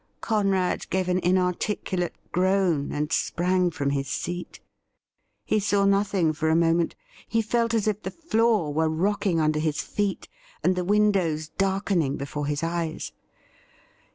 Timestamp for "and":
2.91-3.13, 10.63-10.75